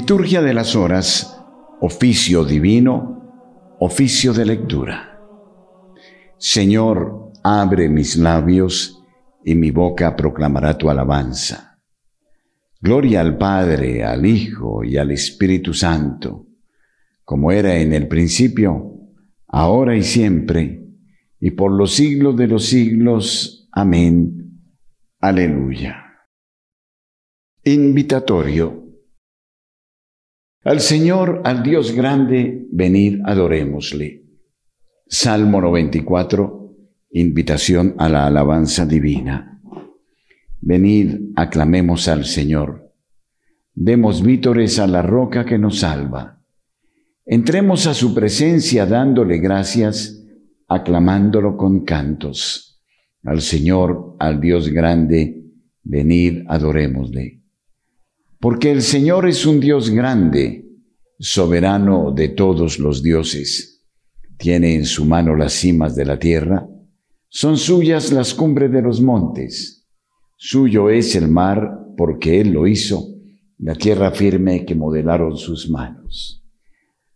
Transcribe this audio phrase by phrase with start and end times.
[0.00, 1.42] Liturgia de las Horas,
[1.80, 5.20] oficio divino, oficio de lectura.
[6.36, 9.02] Señor, abre mis labios
[9.44, 11.80] y mi boca proclamará tu alabanza.
[12.80, 16.46] Gloria al Padre, al Hijo y al Espíritu Santo,
[17.24, 19.00] como era en el principio,
[19.48, 20.86] ahora y siempre,
[21.40, 23.68] y por los siglos de los siglos.
[23.72, 24.62] Amén.
[25.18, 26.04] Aleluya.
[27.64, 28.87] Invitatorio.
[30.64, 34.24] Al Señor, al Dios grande, venid, adorémosle.
[35.06, 36.74] Salmo 94,
[37.12, 39.62] invitación a la alabanza divina.
[40.60, 42.92] Venid, aclamemos al Señor.
[43.72, 46.42] Demos vítores a la roca que nos salva.
[47.24, 50.24] Entremos a su presencia dándole gracias,
[50.66, 52.82] aclamándolo con cantos.
[53.22, 55.44] Al Señor, al Dios grande,
[55.84, 57.37] venid, adorémosle.
[58.40, 60.64] Porque el Señor es un Dios grande,
[61.18, 63.84] soberano de todos los dioses.
[64.36, 66.68] Tiene en su mano las cimas de la tierra,
[67.28, 69.86] son suyas las cumbres de los montes.
[70.36, 73.08] Suyo es el mar, porque Él lo hizo,
[73.58, 76.44] la tierra firme que modelaron sus manos.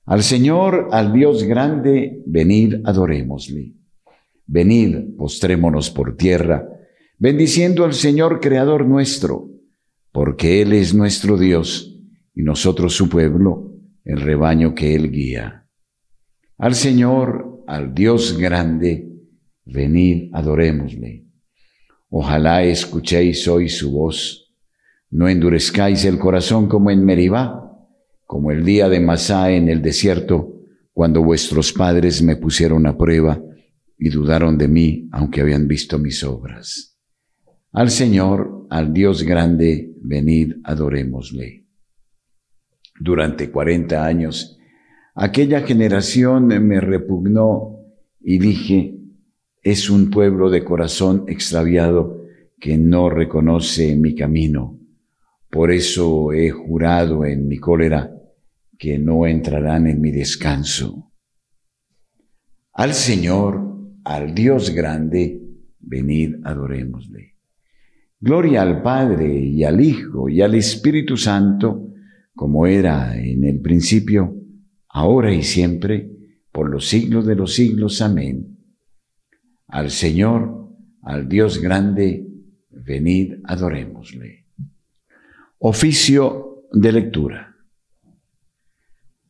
[0.05, 3.75] Al Señor, al Dios grande, venid, adorémosle.
[4.45, 6.69] Venid, postrémonos por tierra,
[7.17, 9.53] bendiciendo al Señor, Creador nuestro
[10.13, 11.99] porque Él es nuestro Dios
[12.35, 13.73] y nosotros su pueblo,
[14.05, 15.67] el rebaño que Él guía.
[16.59, 19.09] Al Señor, al Dios grande,
[19.65, 21.27] venid, adorémosle.
[22.11, 24.53] Ojalá escuchéis hoy su voz,
[25.11, 27.71] no endurezcáis el corazón como en Meribá,
[28.27, 30.61] como el día de Masá en el desierto,
[30.93, 33.43] cuando vuestros padres me pusieron a prueba
[33.99, 36.92] y dudaron de mí, aunque habían visto mis obras.
[37.73, 41.67] Al Señor, al Dios grande, venid, adorémosle.
[43.01, 44.59] Durante cuarenta años,
[45.15, 47.79] aquella generación me repugnó
[48.21, 48.99] y dije,
[49.63, 52.27] es un pueblo de corazón extraviado
[52.61, 54.79] que no reconoce mi camino.
[55.51, 58.15] Por eso he jurado en mi cólera
[58.79, 61.11] que no entrarán en mi descanso.
[62.75, 65.41] Al Señor, al Dios grande,
[65.81, 67.32] venid, adorémosle.
[68.25, 71.89] Gloria al Padre y al Hijo y al Espíritu Santo,
[72.37, 74.37] como era en el principio,
[74.89, 76.09] ahora y siempre,
[76.53, 78.01] por los siglos de los siglos.
[78.01, 78.59] Amén.
[79.67, 80.69] Al Señor,
[81.03, 82.29] al Dios grande,
[82.71, 84.47] venid, adorémosle.
[85.59, 87.57] Oficio de lectura.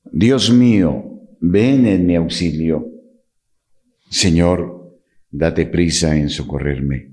[0.04, 2.90] Dios mío, ven en mi auxilio.
[4.10, 7.11] Señor, date prisa en socorrerme.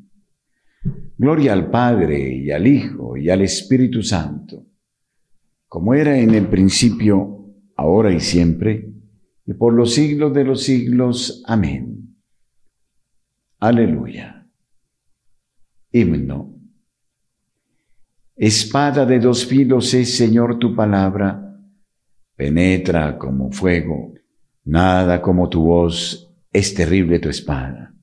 [1.19, 4.66] Gloria al Padre y al Hijo y al Espíritu Santo,
[5.68, 8.90] como era en el principio, ahora y siempre,
[9.46, 11.44] y por los siglos de los siglos.
[11.46, 12.16] Amén.
[13.59, 14.47] Aleluya.
[15.91, 16.56] Himno.
[18.38, 21.59] Espada de dos filos es, Señor, tu palabra,
[22.38, 24.13] penetra como fuego,
[24.63, 27.94] nada como tu voz, es terrible tu espada.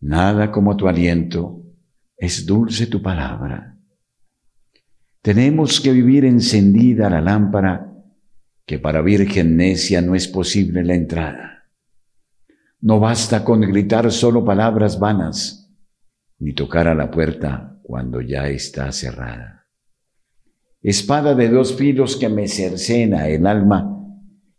[0.00, 1.63] Nada como tu aliento,
[2.16, 3.76] es dulce tu palabra.
[5.22, 7.92] Tenemos que vivir encendida la lámpara,
[8.66, 11.64] que para virgen necia no es posible la entrada.
[12.80, 15.74] No basta con gritar solo palabras vanas,
[16.38, 19.66] ni tocar a la puerta cuando ya está cerrada.
[20.82, 23.90] Espada de dos filos que me cercena el alma,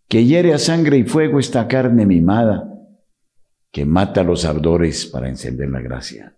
[0.07, 2.71] que hiere a sangre y fuego esta carne mimada,
[3.71, 6.35] que mata los ardores para encender la gracia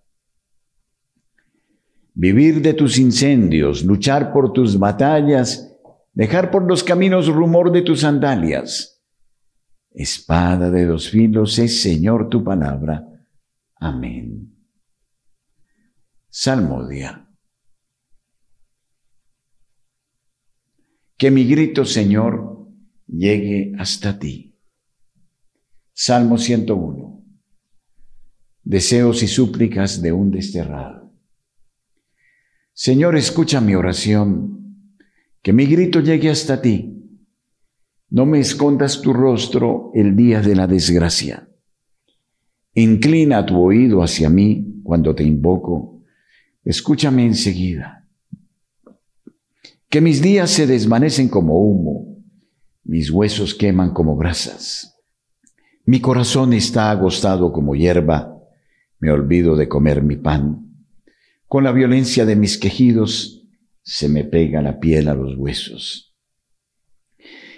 [2.18, 5.72] vivir de tus incendios, luchar por tus batallas,
[6.14, 9.04] dejar por los caminos rumor de tus sandalias.
[9.92, 13.06] Espada de dos filos es, Señor, tu palabra.
[13.76, 14.52] Amén.
[16.28, 17.30] Salmodia.
[21.18, 22.68] Que mi grito, Señor,
[23.08, 24.56] llegue hasta ti.
[25.94, 27.24] Salmo 101.
[28.64, 31.07] Deseos y súplicas de un desterrado.
[32.80, 34.86] Señor, escucha mi oración,
[35.42, 36.94] que mi grito llegue hasta ti.
[38.12, 41.50] No me escondas tu rostro el día de la desgracia.
[42.76, 46.04] Inclina tu oído hacia mí cuando te invoco.
[46.64, 48.08] Escúchame enseguida.
[49.90, 52.24] Que mis días se desvanecen como humo,
[52.84, 55.02] mis huesos queman como brasas.
[55.84, 58.38] Mi corazón está agostado como hierba,
[59.00, 60.67] me olvido de comer mi pan
[61.48, 63.46] con la violencia de mis quejidos
[63.82, 66.14] se me pega la piel a los huesos.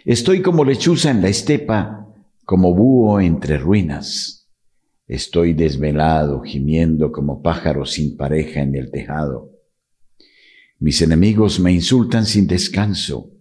[0.05, 2.07] Estoy como lechuza en la estepa,
[2.45, 4.47] como búho entre ruinas.
[5.07, 9.51] Estoy desvelado, gimiendo como pájaro sin pareja en el tejado.
[10.77, 13.31] Mis enemigos me insultan sin descanso,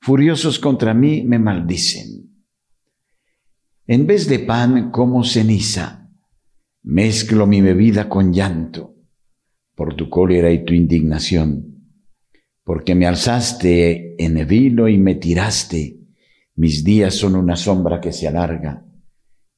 [0.00, 2.44] furiosos contra mí me maldicen.
[3.86, 6.10] En vez de pan como ceniza,
[6.82, 8.95] mezclo mi bebida con llanto,
[9.76, 11.76] por tu cólera y tu indignación
[12.66, 16.00] porque me alzaste en vino y me tiraste.
[16.56, 18.84] Mis días son una sombra que se alarga,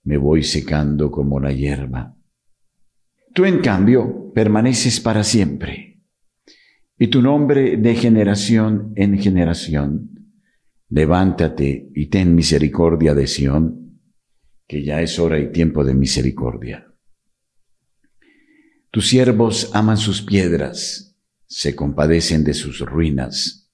[0.05, 2.15] me voy secando como la hierba.
[3.33, 6.03] Tú, en cambio, permaneces para siempre,
[6.99, 10.11] y tu nombre de generación en generación.
[10.91, 14.01] Levántate y ten misericordia de Sión,
[14.67, 16.88] que ya es hora y tiempo de misericordia.
[18.91, 21.15] Tus siervos aman sus piedras,
[21.47, 23.71] se compadecen de sus ruinas.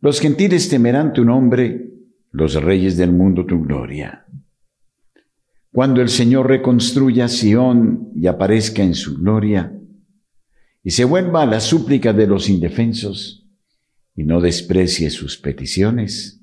[0.00, 1.92] Los gentiles temerán tu nombre,
[2.32, 4.26] los reyes del mundo tu gloria.
[5.70, 9.72] Cuando el Señor reconstruya Sión y aparezca en su gloria,
[10.82, 13.48] y se vuelva a la súplica de los indefensos,
[14.16, 16.40] y no desprecie sus peticiones,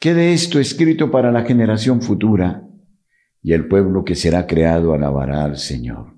[0.00, 2.66] quede esto escrito para la generación futura,
[3.40, 6.15] y el pueblo que será creado alabará al Señor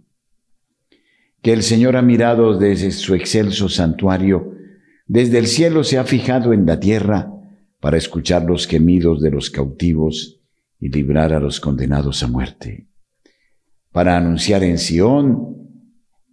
[1.48, 4.52] que el Señor ha mirado desde su excelso santuario,
[5.06, 7.32] desde el cielo se ha fijado en la tierra
[7.80, 10.42] para escuchar los gemidos de los cautivos
[10.78, 12.88] y librar a los condenados a muerte,
[13.92, 15.56] para anunciar en Sión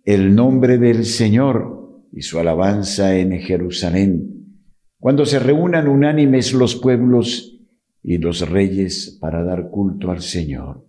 [0.04, 4.60] el nombre del Señor y su alabanza en Jerusalén,
[5.00, 7.58] cuando se reúnan unánimes los pueblos
[8.04, 10.86] y los reyes para dar culto al Señor.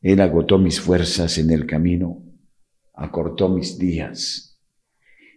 [0.00, 2.23] Él agotó mis fuerzas en el camino,
[2.94, 4.58] acortó mis días.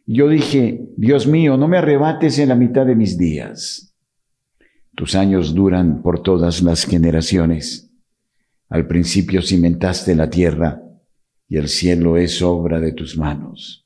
[0.06, 3.94] Yo dije, Dios mío, no me arrebates en la mitad de mis días.
[4.96, 7.92] Tus años duran por todas las generaciones.
[8.70, 10.82] Al principio cimentaste la tierra
[11.50, 13.86] y el cielo es obra de tus manos.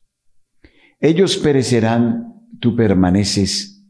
[1.00, 3.84] Ellos perecerán, tú permaneces,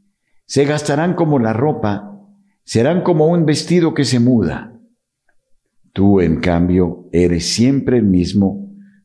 [0.45, 2.17] se gastarán como la ropa,
[2.63, 4.79] serán como un vestido que se muda.
[5.93, 8.70] Tú, en cambio, eres siempre el mismo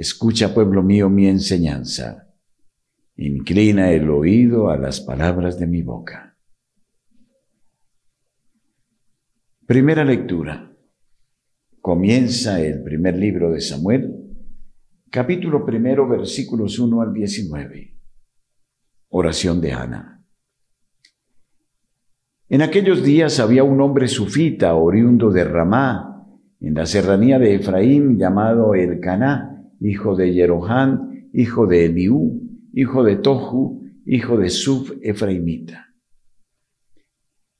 [0.00, 2.26] Escucha, pueblo mío, mi enseñanza.
[3.16, 6.38] Inclina el oído a las palabras de mi boca.
[9.66, 10.74] Primera lectura.
[11.82, 14.10] Comienza el primer libro de Samuel,
[15.10, 17.98] capítulo primero, versículos 1 al 19.
[19.10, 20.24] Oración de Ana.
[22.48, 26.26] En aquellos días había un hombre sufita, oriundo de Ramá,
[26.58, 29.49] en la serranía de Efraín, llamado El Caná
[29.80, 35.88] hijo de Jerohán, hijo de Eliú, hijo de Tohu, hijo de Suf Efraimita.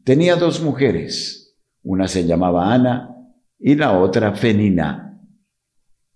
[0.04, 3.16] Tenía dos mujeres, una se llamaba Ana
[3.58, 5.20] y la otra Fenina.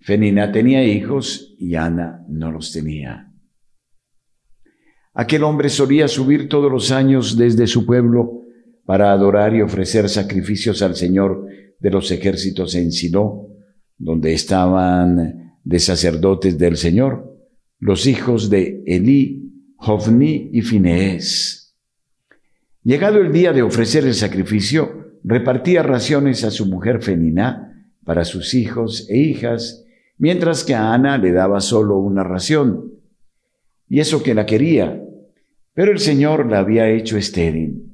[0.01, 3.31] Fenina tenía hijos y Ana no los tenía.
[5.15, 8.43] Aquel hombre solía subir todos los años desde su pueblo
[8.85, 11.47] para adorar y ofrecer sacrificios al Señor
[11.79, 13.49] de los ejércitos en Silo,
[13.97, 17.35] donde estaban de sacerdotes del Señor,
[17.79, 21.77] los hijos de Elí, Jovni y Fineés.
[22.83, 28.55] Llegado el día de ofrecer el sacrificio, repartía raciones a su mujer Feniná para sus
[28.55, 29.85] hijos e hijas,
[30.19, 32.93] mientras que a Ana le daba solo una ración,
[33.89, 35.03] y eso que la quería,
[35.73, 37.91] pero el Señor la había hecho estéril.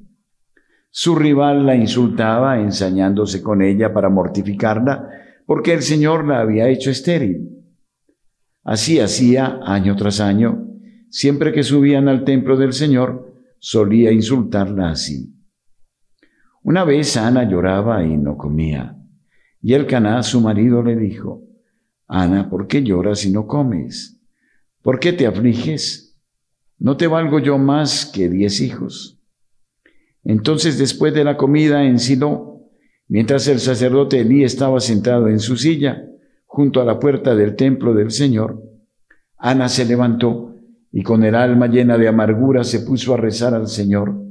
[0.89, 5.09] Su rival la insultaba ensañándose con ella para mortificarla,
[5.45, 7.50] porque el Señor la había hecho estéril.
[8.63, 10.67] Así hacía año tras año,
[11.09, 15.35] siempre que subían al templo del Señor, solía insultarla así.
[16.63, 18.97] Una vez Ana lloraba y no comía,
[19.61, 21.43] y el Caná, su marido, le dijo,
[22.07, 24.19] Ana, ¿por qué lloras y no comes?
[24.81, 26.19] ¿Por qué te afliges?
[26.77, 29.19] ¿No te valgo yo más que diez hijos?
[30.23, 32.69] Entonces, después de la comida en Silo,
[33.07, 36.10] mientras el sacerdote Elí estaba sentado en su silla,
[36.53, 38.61] junto a la puerta del templo del Señor,
[39.37, 40.53] Ana se levantó
[40.91, 44.21] y con el alma llena de amargura se puso a rezar al Señor,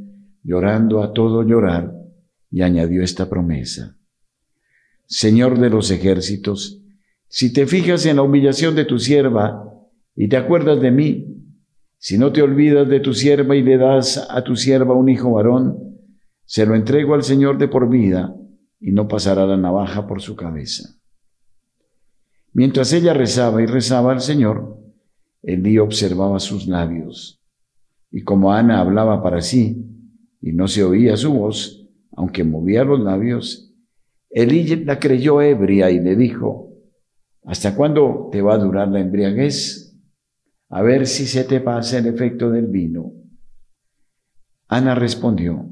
[0.42, 1.94] llorando a todo llorar,
[2.50, 3.96] y añadió esta promesa.
[5.06, 6.82] Señor de los ejércitos,
[7.26, 9.64] si te fijas en la humillación de tu sierva
[10.14, 11.26] y te acuerdas de mí,
[11.96, 15.32] si no te olvidas de tu sierva y le das a tu sierva un hijo
[15.32, 15.96] varón,
[16.44, 18.36] se lo entrego al Señor de por vida
[18.78, 21.00] y no pasará la navaja por su cabeza.
[22.52, 24.78] Mientras ella rezaba y rezaba al Señor,
[25.42, 27.40] Elí observaba sus labios.
[28.11, 29.87] Y como Ana hablaba para sí
[30.40, 33.73] y no se oía su voz, aunque movía los labios,
[34.30, 36.71] Elí la creyó ebria y le dijo,
[37.45, 39.99] ¿Hasta cuándo te va a durar la embriaguez?
[40.69, 43.12] A ver si se te pasa el efecto del vino.
[44.69, 45.69] Ana respondió,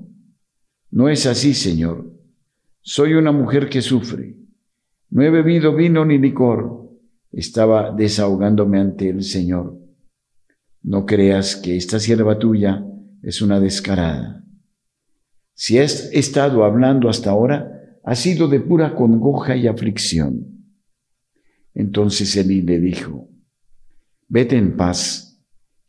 [0.91, 2.13] No es así, Señor.
[2.81, 4.37] Soy una mujer que sufre.
[5.11, 6.89] No he bebido vino ni licor.
[7.33, 9.79] Estaba desahogándome ante el Señor.
[10.83, 12.85] No creas que esta sierva tuya
[13.23, 14.45] es una descarada.
[15.55, 20.65] Si has estado hablando hasta ahora, ha sido de pura congoja y aflicción.
[21.75, 23.29] Entonces Elí le dijo,
[24.29, 25.45] vete en paz,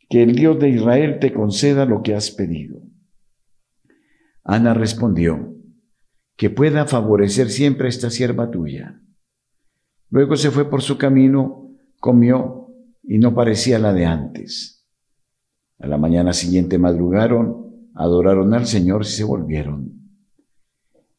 [0.08, 2.82] que el Dios de Israel te conceda lo que has pedido.
[4.42, 5.56] Ana respondió,
[6.36, 9.00] que pueda favorecer siempre esta sierva tuya.
[10.10, 12.68] Luego se fue por su camino, comió
[13.02, 14.86] y no parecía la de antes.
[15.78, 20.00] A la mañana siguiente madrugaron, adoraron al Señor y se volvieron.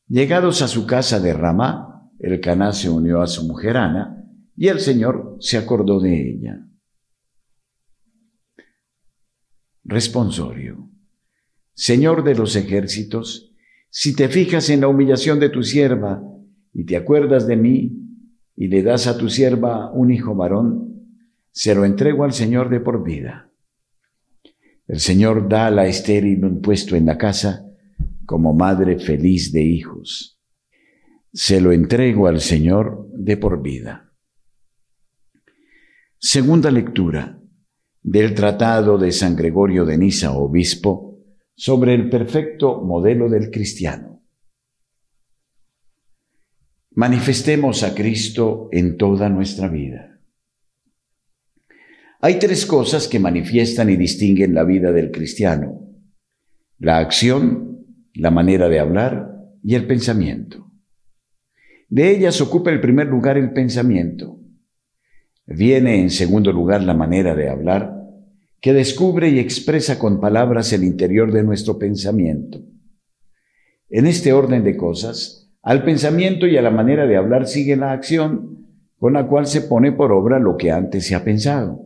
[0.07, 4.67] Llegados a su casa de Ramá, el Caná se unió a su mujer Ana, y
[4.67, 6.67] el Señor se acordó de ella.
[9.83, 10.89] Responsorio.
[11.74, 13.55] Señor de los ejércitos,
[13.89, 16.21] si te fijas en la humillación de tu sierva
[16.74, 18.01] y te acuerdas de mí
[18.55, 20.91] y le das a tu sierva un hijo varón,
[21.51, 23.51] se lo entrego al Señor de por vida.
[24.88, 27.65] El Señor da a la estéril un puesto en la casa
[28.25, 30.39] como madre feliz de hijos.
[31.34, 34.13] Se lo entrego al Señor de por vida.
[36.17, 37.39] Segunda lectura
[38.01, 41.20] del Tratado de San Gregorio de Nisa, obispo,
[41.55, 44.21] sobre el perfecto modelo del cristiano.
[47.01, 50.22] Manifestemos a Cristo en toda nuestra vida.
[52.20, 55.81] Hay tres cosas que manifiestan y distinguen la vida del cristiano.
[56.77, 59.31] La acción, la manera de hablar
[59.63, 60.72] y el pensamiento.
[61.89, 64.39] De ellas ocupa el primer lugar el pensamiento
[65.48, 67.96] Viene en segundo lugar la manera de hablar,
[68.60, 72.62] que descubre y expresa con palabras el interior de nuestro pensamiento.
[73.89, 77.91] En este orden de cosas, al pensamiento y a la manera de hablar sigue la
[77.91, 78.68] acción
[79.00, 81.86] con la cual se pone por obra lo que antes se ha pensado.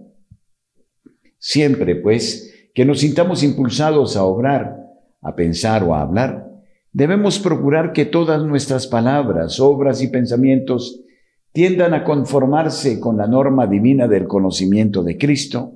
[1.37, 4.77] Siempre, pues, que nos sintamos impulsados a obrar,
[5.21, 6.49] a pensar o a hablar,
[6.91, 11.01] debemos procurar que todas nuestras palabras, obras y pensamientos
[11.53, 15.73] tiendan a conformarse con la norma divina del conocimiento de Cristo,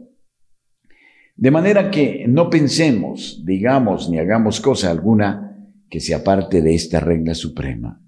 [1.37, 5.48] de manera que no pensemos, digamos ni hagamos cosa alguna
[5.89, 8.01] que se aparte de esta regla suprema.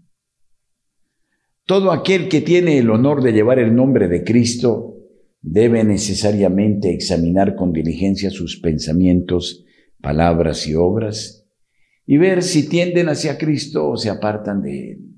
[1.65, 4.97] Todo aquel que tiene el honor de llevar el nombre de Cristo
[5.41, 9.65] debe necesariamente examinar con diligencia sus pensamientos,
[10.01, 11.47] palabras y obras
[12.05, 15.11] y ver si tienden hacia Cristo o se apartan de Él.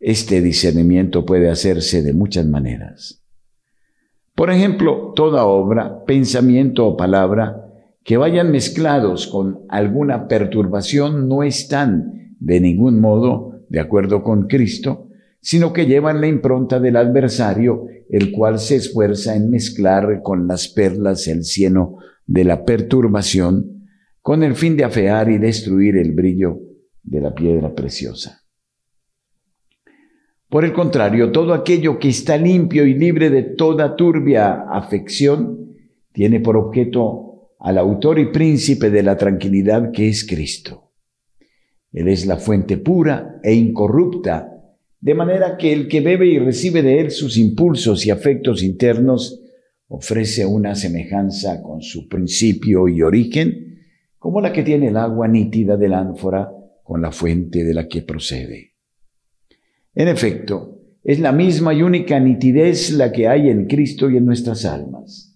[0.00, 3.24] Este discernimiento puede hacerse de muchas maneras.
[4.34, 7.67] Por ejemplo, toda obra, pensamiento o palabra
[8.08, 15.10] que vayan mezclados con alguna perturbación no están de ningún modo de acuerdo con Cristo,
[15.42, 20.68] sino que llevan la impronta del adversario, el cual se esfuerza en mezclar con las
[20.68, 23.84] perlas el cieno de la perturbación,
[24.22, 26.60] con el fin de afear y destruir el brillo
[27.02, 28.40] de la piedra preciosa.
[30.48, 35.76] Por el contrario, todo aquello que está limpio y libre de toda turbia afección
[36.14, 37.27] tiene por objeto
[37.58, 40.92] al autor y príncipe de la tranquilidad que es Cristo.
[41.92, 44.54] Él es la fuente pura e incorrupta,
[45.00, 49.40] de manera que el que bebe y recibe de él sus impulsos y afectos internos
[49.88, 53.78] ofrece una semejanza con su principio y origen,
[54.18, 56.50] como la que tiene el agua nítida del ánfora
[56.82, 58.74] con la fuente de la que procede.
[59.94, 64.26] En efecto, es la misma y única nitidez la que hay en Cristo y en
[64.26, 65.27] nuestras almas.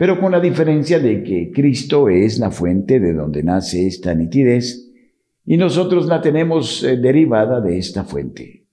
[0.00, 4.90] Pero con la diferencia de que Cristo es la fuente de donde nace esta nitidez
[5.44, 8.64] y nosotros la tenemos eh, derivada de esta fuente.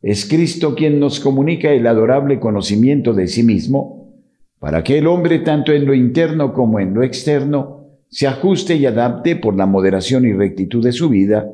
[0.00, 4.14] Es Cristo quien nos comunica el adorable conocimiento de sí mismo
[4.58, 8.86] para que el hombre, tanto en lo interno como en lo externo, se ajuste y
[8.86, 11.50] adapte por la moderación y rectitud de su vida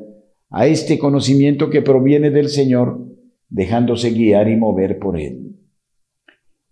[0.49, 3.05] a este conocimiento que proviene del Señor,
[3.49, 5.57] dejándose guiar y mover por Él.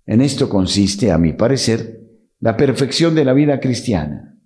[0.09, 2.01] En esto consiste, a mi parecer,
[2.39, 4.39] la perfección de la vida cristiana,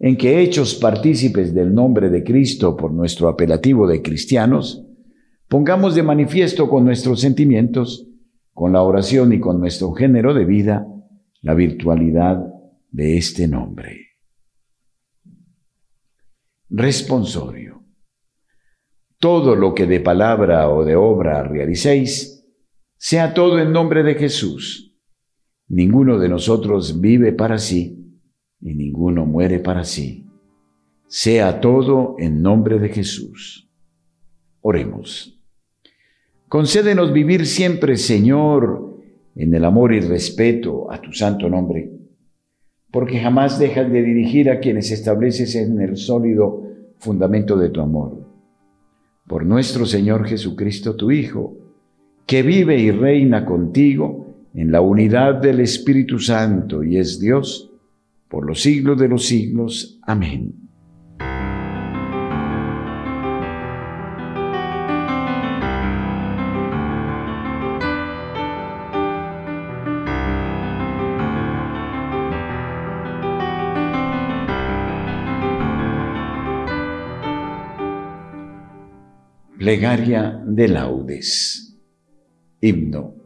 [0.00, 4.84] en que hechos partícipes del nombre de Cristo por nuestro apelativo de cristianos,
[5.46, 8.08] pongamos de manifiesto con nuestros sentimientos,
[8.52, 10.84] con la oración y con nuestro género de vida,
[11.42, 12.44] la virtualidad
[12.90, 14.16] de este nombre.
[16.70, 17.84] Responsorio.
[19.20, 22.44] Todo lo que de palabra o de obra realicéis,
[22.96, 24.86] sea todo en nombre de Jesús.
[25.68, 28.18] Ninguno de nosotros vive para sí
[28.60, 30.26] y ninguno muere para sí.
[31.06, 33.70] Sea todo en nombre de Jesús.
[34.60, 35.38] Oremos.
[36.48, 38.98] Concédenos vivir siempre, Señor,
[39.34, 41.90] en el amor y respeto a tu santo nombre,
[42.90, 46.62] porque jamás dejas de dirigir a quienes estableces en el sólido
[46.98, 48.28] fundamento de tu amor
[49.28, 51.54] por nuestro Señor Jesucristo, tu Hijo,
[52.26, 57.70] que vive y reina contigo en la unidad del Espíritu Santo y es Dios
[58.28, 59.98] por los siglos de los siglos.
[60.02, 60.68] Amén.
[79.58, 81.76] Plegaria de laudes.
[82.62, 83.17] Himno.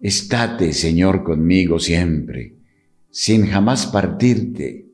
[0.00, 2.56] Estate, Señor, conmigo siempre,
[3.10, 4.86] sin jamás partirte.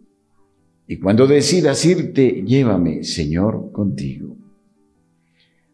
[0.88, 4.36] Y cuando decidas irte, llévame, Señor, contigo.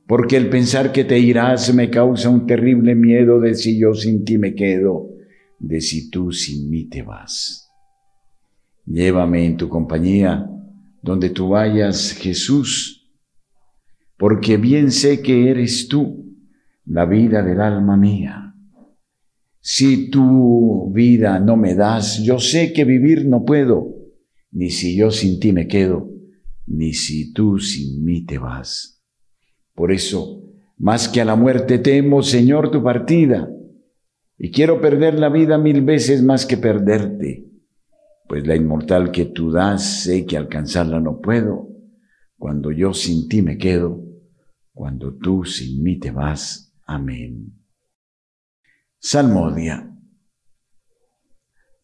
[0.06, 4.24] Porque el pensar que te irás me causa un terrible miedo de si yo sin
[4.24, 5.08] ti me quedo,
[5.58, 7.70] de si tú sin mí te vas.
[8.84, 10.46] Llévame en tu compañía,
[11.00, 13.10] donde tú vayas, Jesús,
[14.18, 16.36] porque bien sé que eres tú
[16.84, 18.51] la vida del alma mía.
[19.62, 23.94] Si tu vida no me das, yo sé que vivir no puedo,
[24.50, 26.10] ni si yo sin ti me quedo,
[26.66, 29.02] ni si tú sin mí te vas.
[29.74, 30.42] Por eso,
[30.76, 33.48] más que a la muerte temo, Señor, tu partida,
[34.36, 37.48] y quiero perder la vida mil veces más que perderte,
[38.28, 41.68] pues la inmortal que tú das sé que alcanzarla no puedo,
[42.36, 44.12] cuando yo sin ti me quedo
[44.72, 46.74] cuando tú sin mí te vas.
[46.86, 47.61] Amén.
[49.04, 49.90] Salmodia.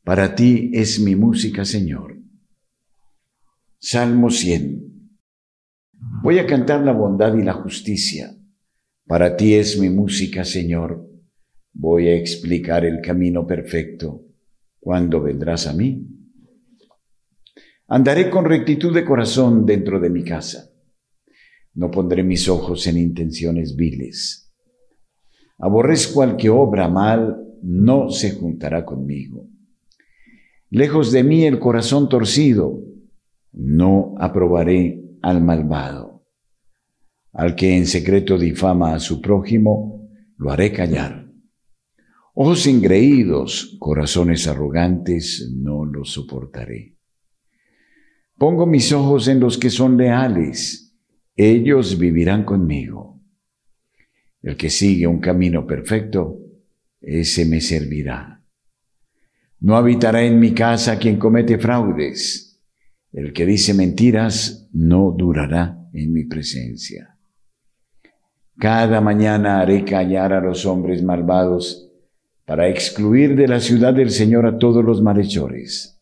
[0.05, 2.17] Para ti es mi música, Señor.
[3.79, 5.11] Salmo 100.
[6.23, 8.35] Voy a cantar la bondad y la justicia.
[9.05, 11.11] Para ti es mi música, Señor.
[11.73, 14.25] Voy a explicar el camino perfecto.
[14.79, 16.07] ¿Cuándo vendrás a mí?
[17.89, 20.71] Andaré con rectitud de corazón dentro de mi casa
[21.79, 24.48] no pondré mis ojos en intenciones viles.
[25.59, 29.47] Aborrezco al que obra mal, no se juntará conmigo.
[30.71, 32.79] Lejos de mí el corazón torcido,
[33.53, 36.27] no aprobaré al malvado.
[37.33, 41.29] Al que en secreto difama a su prójimo, lo haré callar.
[42.35, 46.97] Ojos ingreídos, corazones arrogantes, no los soportaré.
[48.37, 50.97] Pongo mis ojos en los que son leales,
[51.35, 53.18] ellos vivirán conmigo.
[54.43, 56.39] El que sigue un camino perfecto,
[57.01, 58.43] ese me servirá.
[59.61, 62.61] No habitará en mi casa quien comete fraudes.
[63.13, 67.17] El que dice mentiras no durará en mi presencia.
[68.59, 71.91] Cada mañana haré callar a los hombres malvados
[72.45, 76.01] para excluir de la ciudad del Señor a todos los malhechores.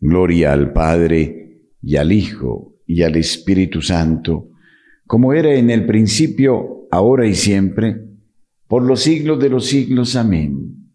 [0.00, 4.50] Gloria al Padre y al Hijo y al Espíritu Santo,
[5.06, 8.06] como era en el principio, ahora y siempre,
[8.66, 10.16] por los siglos de los siglos.
[10.16, 10.90] Amén.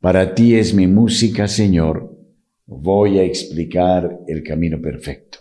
[0.00, 2.14] Para ti es mi música, Señor.
[2.66, 5.38] Voy a explicar el camino perfecto.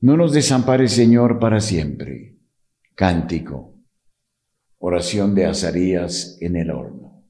[0.00, 2.36] No nos desampares, Señor, para siempre.
[2.94, 3.74] Cántico.
[4.78, 7.26] Oración de Azarías en el horno.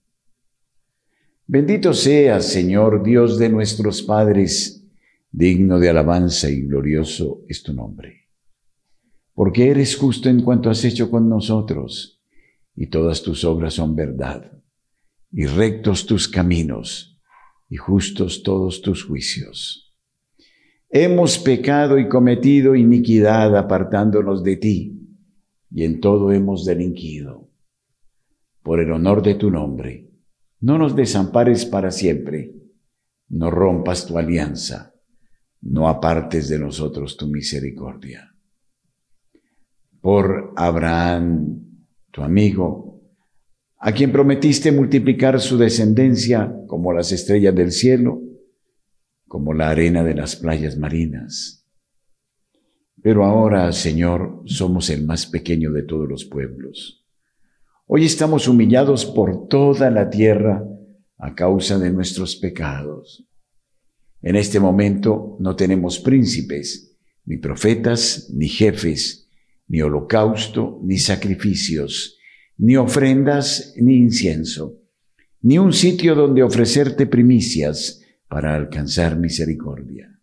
[1.47, 4.87] Bendito seas, Señor, Dios de nuestros padres,
[5.33, 8.30] digno de alabanza y glorioso es tu nombre.
[9.35, 12.23] Porque eres justo en cuanto has hecho con nosotros,
[12.75, 14.53] y todas tus obras son verdad,
[15.31, 17.19] y rectos tus caminos,
[17.69, 19.95] y justos todos tus juicios.
[20.89, 24.97] Hemos pecado y cometido iniquidad apartándonos de ti,
[25.71, 27.49] y en todo hemos delinquido.
[28.63, 30.11] por el honor de tu nombre.
[30.61, 32.55] No nos desampares para siempre,
[33.31, 34.95] no rompas tu alianza,
[35.63, 38.35] no apartes de nosotros tu misericordia.
[40.01, 41.61] Por Abraham,
[42.11, 43.03] tu amigo,
[43.79, 48.21] a quien prometiste multiplicar su descendencia como las estrellas del cielo,
[49.27, 51.67] como la arena de las playas marinas.
[53.03, 57.07] Pero ahora, Señor, somos el más pequeño de todos los pueblos.
[57.87, 60.63] Hoy estamos humillados por toda la tierra
[61.17, 63.27] a causa de nuestros pecados.
[64.23, 69.30] En este momento no tenemos príncipes, ni profetas, ni jefes,
[69.71, 72.19] ni holocausto, ni sacrificios,
[72.59, 74.81] ni ofrendas, ni incienso,
[75.43, 80.21] ni un sitio donde ofrecerte primicias, para alcanzar misericordia.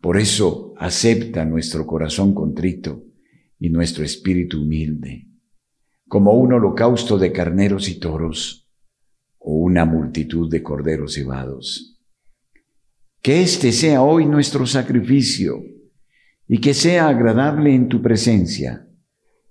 [0.00, 3.04] Por eso acepta nuestro corazón contrito
[3.58, 5.28] y nuestro espíritu humilde,
[6.08, 8.70] como un holocausto de carneros y toros
[9.38, 12.00] o una multitud de corderos cebados.
[13.20, 15.62] Que este sea hoy nuestro sacrificio
[16.52, 18.86] y que sea agradable en tu presencia,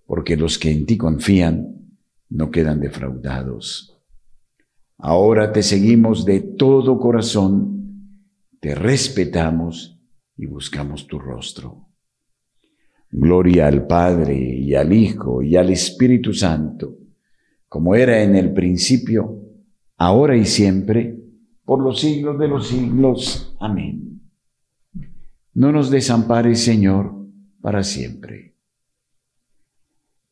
[0.06, 1.90] porque los que en ti confían
[2.30, 4.00] no quedan defraudados.
[5.00, 8.20] Ahora te seguimos de todo corazón,
[8.60, 10.00] te respetamos
[10.38, 11.88] y buscamos tu rostro.
[13.10, 17.00] Gloria al Padre y al Hijo y al Espíritu Santo,
[17.68, 19.42] como era en el principio,
[19.98, 21.18] ahora y siempre,
[21.66, 23.58] por los siglos de los siglos.
[23.60, 24.11] Amén.
[25.54, 27.28] No nos desampares, Señor,
[27.62, 28.56] para siempre.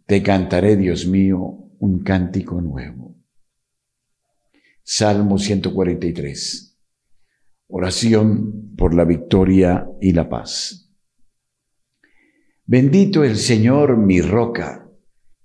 [0.06, 3.18] Te cantaré, Dios mío, un cántico nuevo.
[4.84, 6.80] Salmo 143.
[7.68, 10.90] Oración por la victoria y la paz.
[12.66, 14.90] Bendito el Señor, mi roca,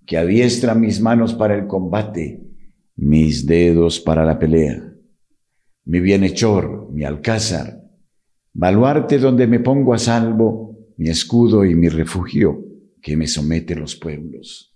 [0.06, 2.42] que adiestra mis manos para el combate,
[2.96, 4.94] mis dedos para la pelea,
[5.84, 7.83] mi bienhechor, mi alcázar,
[8.54, 12.64] baluarte donde me pongo a salvo, mi escudo y mi refugio,
[13.02, 14.74] que me somete los pueblos.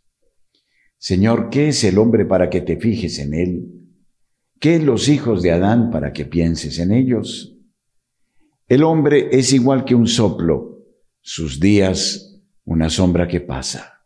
[0.98, 3.68] Señor, ¿qué es el hombre para que te fijes en él?
[4.60, 7.56] ¿Qué los hijos de Adán para que pienses en ellos?
[8.66, 10.84] El hombre es igual que un soplo,
[11.20, 14.04] sus días una sombra que pasa.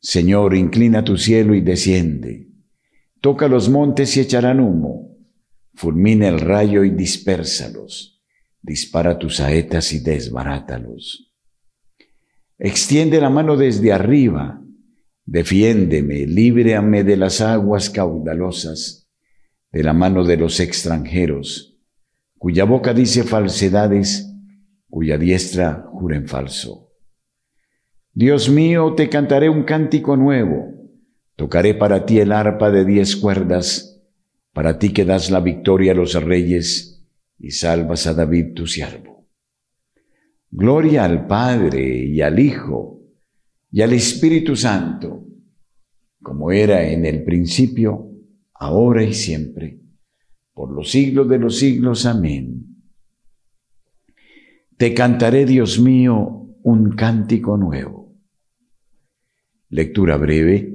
[0.00, 2.48] Señor, inclina tu cielo y desciende.
[3.20, 5.16] Toca los montes y echarán humo.
[5.74, 8.19] Fulmina el rayo y dispérsalos.
[8.62, 11.32] Dispara tus saetas y desbarátalos.
[12.58, 14.62] Extiende la mano desde arriba.
[15.24, 19.00] Defiéndeme, líbrame de las aguas caudalosas
[19.72, 21.78] de la mano de los extranjeros,
[22.36, 24.34] cuya boca dice falsedades,
[24.88, 26.90] cuya diestra jura en falso.
[28.12, 30.74] Dios mío, te cantaré un cántico nuevo,
[31.36, 34.02] tocaré para ti el arpa de diez cuerdas,
[34.52, 36.99] para ti que das la victoria a los reyes
[37.40, 39.26] y salvas a David tu siervo.
[40.50, 43.00] Gloria al Padre y al Hijo
[43.72, 45.26] y al Espíritu Santo,
[46.20, 48.10] como era en el principio,
[48.52, 49.80] ahora y siempre,
[50.52, 52.04] por los siglos de los siglos.
[52.04, 52.66] Amén.
[54.76, 58.16] Te cantaré, Dios mío, un cántico nuevo.
[59.70, 60.74] Lectura breve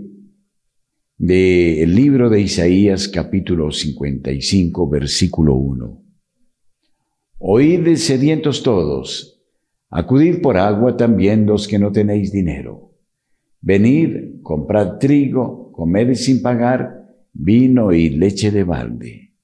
[1.18, 6.05] del libro de Isaías capítulo 55 versículo 1.
[7.48, 9.40] Oíd sedientos todos,
[9.92, 12.96] acudid por agua también los que no tenéis dinero.
[13.62, 19.36] Venid, comprad trigo, comed sin pagar, vino y leche de balde.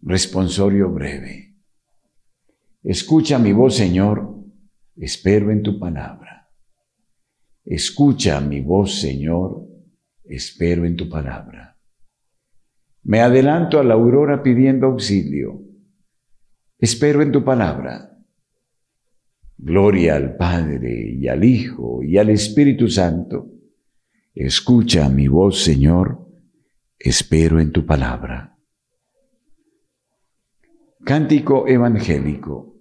[0.00, 1.56] Responsorio breve.
[2.84, 4.36] Escucha mi voz, Señor,
[4.94, 6.48] espero en tu palabra.
[7.64, 9.66] Escucha mi voz, Señor,
[10.22, 11.76] espero en tu palabra.
[13.02, 15.67] Me adelanto a la aurora pidiendo auxilio.
[16.78, 18.16] Espero en tu palabra.
[19.56, 23.58] Gloria al Padre y al Hijo y al Espíritu Santo
[24.40, 26.24] Escucha mi voz, Señor,
[26.96, 28.56] espero en tu palabra.
[31.04, 32.76] Cántico evangélico.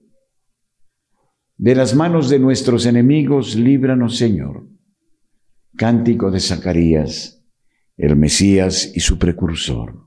[1.56, 4.68] De las manos de nuestros enemigos, líbranos, Señor.
[5.76, 7.44] Cántico de Zacarías,
[7.98, 10.07] el Mesías y su precursor.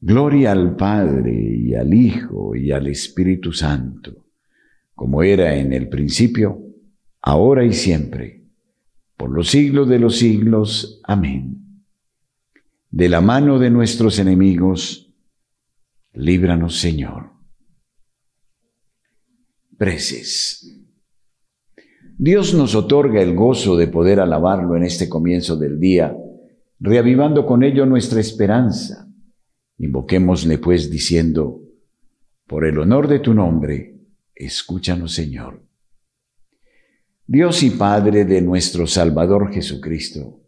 [0.00, 4.26] Gloria al Padre y al Hijo y al Espíritu Santo,
[4.94, 6.62] como era en el principio,
[7.20, 8.44] ahora y siempre,
[9.16, 11.00] por los siglos de los siglos.
[11.02, 11.84] Amén.
[12.90, 15.12] De la mano de nuestros enemigos,
[16.12, 17.32] líbranos Señor.
[19.76, 20.80] Preces.
[22.16, 26.16] Dios nos otorga el gozo de poder alabarlo en este comienzo del día,
[26.78, 29.07] reavivando con ello nuestra esperanza
[29.78, 31.62] Invoquémosle pues diciendo,
[32.46, 34.00] por el honor de tu nombre,
[34.34, 35.62] escúchanos Señor.
[37.26, 40.40] Dios y Padre de nuestro Salvador Jesucristo,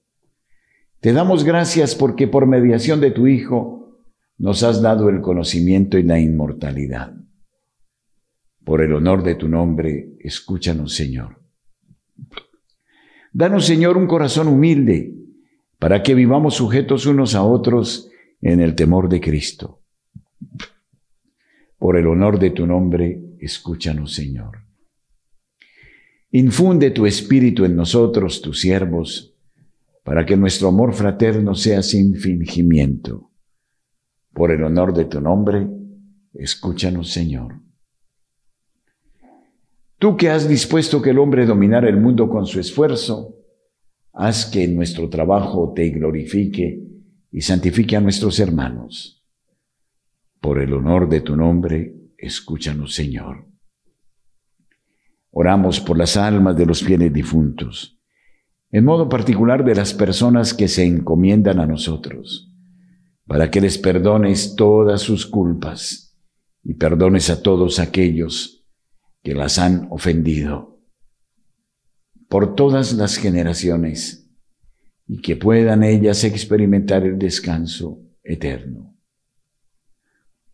[1.00, 3.98] te damos gracias porque por mediación de tu Hijo
[4.38, 7.14] nos has dado el conocimiento y la inmortalidad.
[8.64, 11.40] Por el honor de tu nombre, escúchanos Señor.
[13.32, 15.14] Danos Señor un corazón humilde
[15.78, 19.82] para que vivamos sujetos unos a otros en el temor de Cristo.
[21.78, 24.58] Por el honor de tu nombre, escúchanos, Señor.
[26.32, 29.34] Infunde tu espíritu en nosotros, tus siervos,
[30.04, 33.30] para que nuestro amor fraterno sea sin fingimiento.
[34.32, 35.66] Por el honor de tu nombre,
[36.34, 37.60] escúchanos, Señor.
[39.98, 43.36] Tú que has dispuesto que el hombre dominara el mundo con su esfuerzo,
[44.12, 46.90] haz que nuestro trabajo te glorifique
[47.30, 49.24] y santifique a nuestros hermanos.
[50.40, 53.46] Por el honor de tu nombre, escúchanos, Señor.
[55.30, 58.00] Oramos por las almas de los fieles difuntos,
[58.72, 62.52] en modo particular de las personas que se encomiendan a nosotros,
[63.26, 66.16] para que les perdones todas sus culpas
[66.64, 68.64] y perdones a todos aquellos
[69.22, 70.80] que las han ofendido.
[72.28, 74.29] Por todas las generaciones,
[75.12, 78.94] y que puedan ellas experimentar el descanso eterno.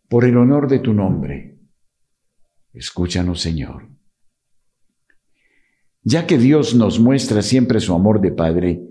[0.09, 1.59] Por el honor de tu nombre,
[2.73, 3.87] escúchanos Señor.
[6.01, 8.81] Ya que Dios nos muestra siempre su amor de Padre,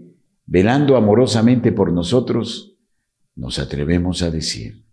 [0.45, 2.79] velando amorosamente por nosotros,
[3.35, 4.87] nos atrevemos a decir,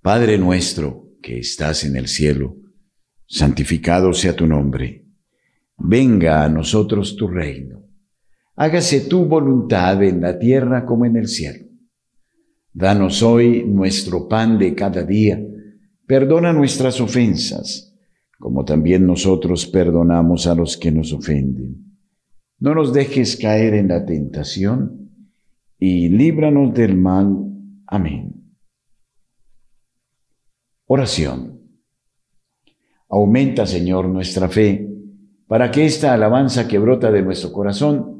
[0.00, 2.58] Padre nuestro que estás en el cielo,
[3.26, 5.04] santificado sea tu nombre,
[5.78, 7.79] venga a nosotros tu reino
[8.60, 11.64] hágase tu voluntad en la tierra como en el cielo.
[12.74, 15.42] Danos hoy nuestro pan de cada día,
[16.06, 17.98] perdona nuestras ofensas,
[18.38, 21.96] como también nosotros perdonamos a los que nos ofenden.
[22.58, 25.10] No nos dejes caer en la tentación,
[25.78, 27.34] y líbranos del mal.
[27.86, 28.54] Amén.
[30.84, 31.62] Oración.
[33.08, 34.86] Aumenta, Señor, nuestra fe,
[35.46, 38.19] para que esta alabanza que brota de nuestro corazón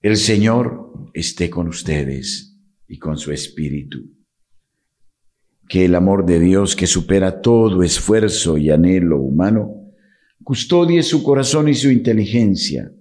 [0.00, 2.56] El Señor esté con ustedes
[2.86, 3.98] y con su espíritu.
[5.68, 9.92] Que el amor de Dios, que supera todo esfuerzo y anhelo humano,
[10.44, 12.92] custodie su corazón y su inteligencia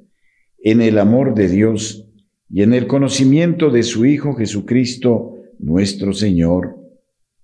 [0.57, 2.10] en el amor de Dios
[2.49, 6.79] y en el conocimiento de su Hijo Jesucristo, nuestro Señor.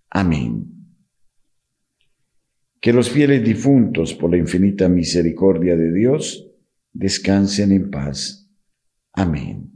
[0.09, 0.65] Amén.
[2.81, 6.49] Que los fieles difuntos, por la infinita misericordia de Dios,
[6.91, 8.42] descansen en paz.
[9.13, 9.71] Amén.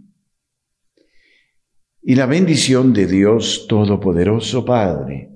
[2.01, 5.29] Y la bendición de Dios Todopoderoso, Padre,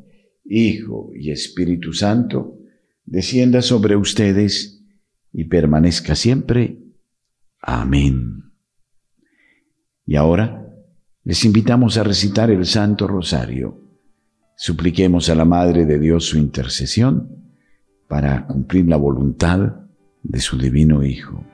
[0.45, 2.57] Hijo y Espíritu Santo,
[3.05, 4.83] descienda sobre ustedes
[5.31, 6.77] y permanezca siempre.
[7.61, 8.53] Amén.
[10.05, 10.65] Y ahora
[11.23, 13.79] les invitamos a recitar el Santo Rosario.
[14.57, 17.53] Supliquemos a la Madre de Dios su intercesión
[18.07, 19.87] para cumplir la voluntad
[20.23, 21.50] de su divino Hijo.